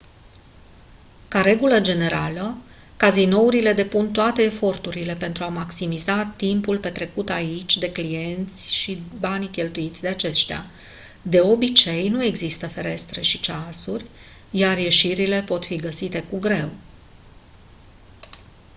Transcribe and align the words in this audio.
ca 1.27 1.41
regulă 1.41 1.81
generală 1.81 2.57
cazinourile 2.97 3.73
depun 3.73 4.11
toate 4.11 4.41
eforturile 4.41 5.15
pentru 5.15 5.43
a 5.43 5.47
maximiza 5.47 6.33
timpul 6.37 6.77
petrecut 6.79 7.29
aici 7.29 7.77
de 7.77 7.91
clienți 7.91 8.73
și 8.73 9.03
banii 9.19 9.49
cheltuiți 9.49 10.01
de 10.01 10.07
aceștia 10.07 10.65
de 11.21 11.39
obicei 11.41 12.09
nu 12.09 12.23
există 12.23 12.67
ferestre 12.67 13.21
și 13.21 13.39
ceasuri 13.39 14.05
iar 14.51 14.77
ieșirile 14.77 15.41
pot 15.43 15.65
fi 15.65 15.75
găsite 15.75 16.23
cu 16.23 16.39
greu 16.39 16.69